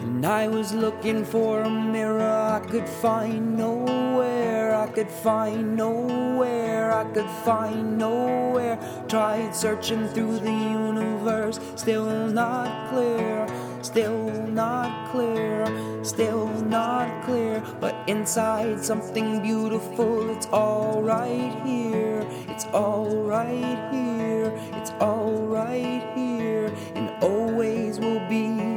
[0.00, 4.74] And I was looking for a mirror I could find nowhere.
[4.74, 6.92] I could find nowhere.
[6.92, 8.78] I could find nowhere.
[9.08, 13.46] Tried searching through the universe, still not clear.
[13.82, 15.64] Still not clear,
[16.04, 17.62] still not clear.
[17.80, 22.26] But inside something beautiful, it's all right here.
[22.48, 24.52] It's all right here.
[24.74, 26.66] It's all right here.
[26.94, 28.69] And always will be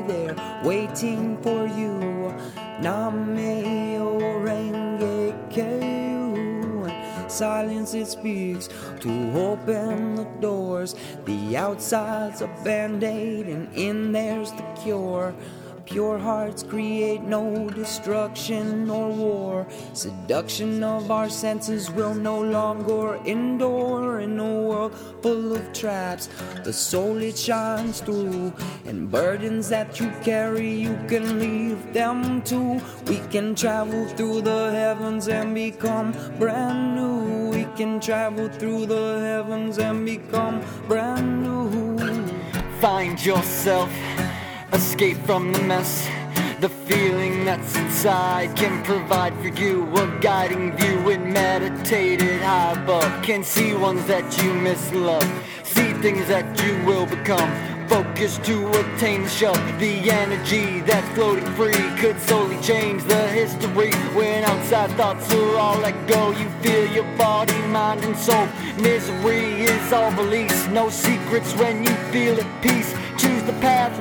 [0.63, 2.33] waiting for you.
[2.81, 3.35] Name
[4.45, 6.85] Renge Kyo.
[6.85, 8.69] And silence it speaks
[9.01, 10.95] to open the doors.
[11.25, 15.35] The outside's a band aid, and in there's the cure.
[15.85, 19.67] Pure hearts create no destruction nor war.
[19.93, 26.29] Seduction of our senses will no longer endure in a world full of traps.
[26.63, 28.53] The soul it shines through,
[28.85, 32.81] and burdens that you carry, you can leave them too.
[33.07, 37.51] We can travel through the heavens and become brand new.
[37.51, 41.53] We can travel through the heavens and become brand new.
[42.79, 43.89] Find yourself,
[44.73, 46.09] escape from the mess.
[46.59, 53.23] The feeling that's inside can provide for you a guiding view in meditated high above.
[53.23, 55.29] Can see ones that you mislove,
[55.63, 57.51] see things that you will become.
[57.87, 59.53] Focus to attain the show.
[59.77, 63.91] The energy that's floating free could solely change the history.
[64.15, 68.47] When outside thoughts are all let go, you feel your body, mind, and soul.
[68.79, 72.95] Misery is all release, no secrets when you feel at peace.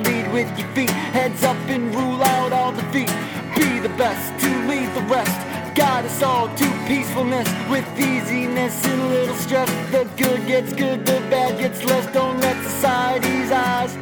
[0.05, 0.89] Lead with your feet.
[0.89, 3.11] Heads up and rule out all defeat.
[3.55, 5.37] Be the best to lead the rest.
[5.75, 9.69] Guide us all to peacefulness with easiness and little stress.
[9.91, 12.05] The good gets good, the bad gets less.
[12.13, 13.97] Don't let society's eyes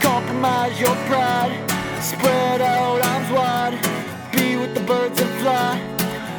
[0.00, 1.52] compromise your pride.
[2.00, 3.74] Spread out arms wide.
[4.32, 5.80] Be with the birds and fly.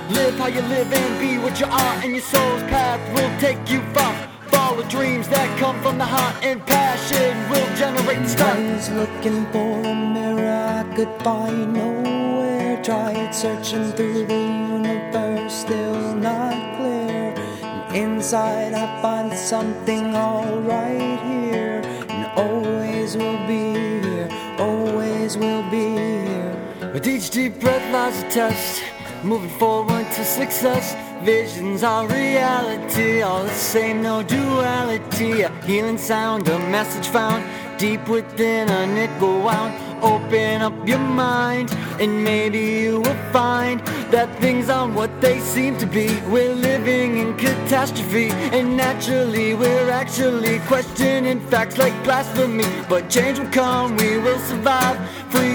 [0.10, 3.70] Live how you live and be what you are, and your soul's path will take
[3.70, 4.16] you far.
[4.48, 8.58] Follow dreams that come from the heart, and passion will generate I start.
[8.58, 12.82] was looking for a mirror I could find nowhere.
[12.82, 17.36] Tried searching through the universe, still not clear.
[17.62, 25.86] And inside I find something alright here, and always will be here, always will be
[26.00, 26.92] here.
[26.92, 28.82] With each deep breath lies a test,
[29.24, 30.96] moving forward to success.
[31.24, 35.42] Visions are reality, all the same, no duality.
[35.42, 37.44] A healing sound, a message found
[37.80, 39.72] deep within, and it go out.
[40.04, 43.80] Open up your mind, and maybe you will find
[44.12, 46.08] that things aren't what they seem to be.
[46.28, 52.66] We're living in catastrophe, and naturally, we're actually questioning facts like blasphemy.
[52.88, 54.98] But change will come, we will survive.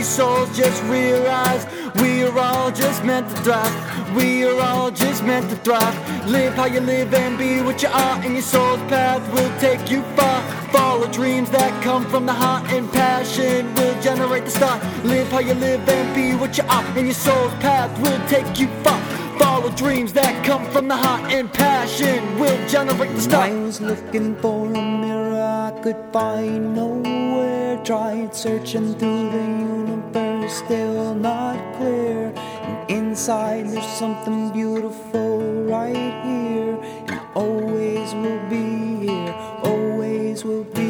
[0.04, 1.66] Souls just realize
[1.96, 4.14] we are all just meant to thrive.
[4.14, 6.28] We are all just meant to thrive.
[6.28, 9.90] Live how you live and be what you are, and your soul's path will take
[9.90, 10.42] you far.
[10.70, 14.80] Follow dreams that come from the heart, and passion will generate the start.
[15.04, 18.60] Live how you live and be what you are, and your soul's path will take
[18.60, 19.00] you far.
[19.38, 23.50] Follow dreams that come from the heart, and passion will generate the start.
[23.50, 26.78] I was looking for a mirror I could find
[27.74, 27.84] clear.
[27.84, 32.32] Tried searching through the universe, still not clear.
[32.36, 36.76] And inside there's something beautiful right here.
[37.08, 40.83] And always will be here, always will be.